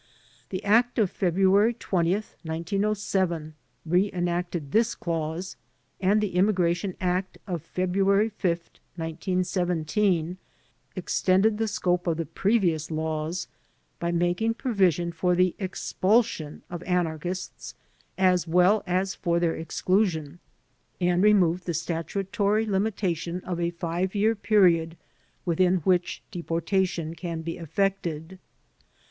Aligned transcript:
The 0.49 0.63
Act 0.63 0.97
of 0.97 1.11
Feberuary 1.11 1.75
20, 1.75 2.13
1907, 2.15 3.53
re 3.85 4.09
enacted 4.11 4.71
this 4.71 4.95
clause, 4.95 5.57
and 5.99 6.19
the 6.21 6.33
immigration 6.33 6.95
Act 6.99 7.37
of 7.45 7.61
Feb 7.61 7.93
ruary 7.93 8.31
5, 8.31 8.49
1917, 8.95 10.39
extended 10.95 11.59
the 11.59 11.67
scope 11.67 12.07
of 12.07 12.17
the 12.17 12.25
previous 12.25 12.89
laws 12.89 13.47
by 13.99 14.11
making 14.11 14.55
provision 14.55 15.11
for 15.11 15.35
the 15.35 15.53
expulsion 15.59 16.63
of 16.67 16.81
anarchists 16.81 17.75
as 18.17 18.47
well 18.47 18.81
as 18.87 19.13
for 19.13 19.39
their 19.39 19.55
exclusion, 19.55 20.39
and 20.99 21.21
removed 21.21 21.67
the 21.67 21.75
statutory 21.75 22.65
limitation 22.65 23.39
of 23.41 23.59
a 23.59 23.69
five 23.69 24.15
year 24.15 24.33
period 24.33 24.97
within 25.45 25.75
which 25.81 26.23
deportation 26.31 27.13
can 27.13 27.43
be 27.43 27.59
effected. 27.59 28.39